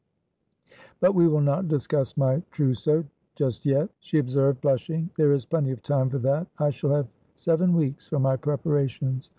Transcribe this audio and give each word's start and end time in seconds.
"But 0.99 1.13
we 1.13 1.27
will 1.27 1.41
not 1.41 1.67
discuss 1.67 2.17
my 2.17 2.41
trousseau 2.49 3.05
just 3.35 3.67
yet," 3.67 3.87
she 3.99 4.17
observed, 4.17 4.59
blushing. 4.61 5.11
"There 5.15 5.31
is 5.31 5.45
plenty 5.45 5.69
of 5.69 5.83
time 5.83 6.09
for 6.09 6.17
that. 6.17 6.47
I 6.57 6.71
shall 6.71 6.89
have 6.89 7.07
seven 7.35 7.75
weeks 7.75 8.07
for 8.07 8.17
my 8.17 8.35
preparations. 8.35 9.29